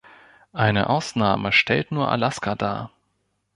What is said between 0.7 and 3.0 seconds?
Ausnahme stellt nur Alaska dar.